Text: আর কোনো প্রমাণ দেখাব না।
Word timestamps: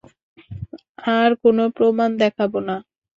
আর 1.15 1.31
কোনো 1.43 1.63
প্রমাণ 1.77 2.09
দেখাব 2.21 2.51
না। 2.67 2.75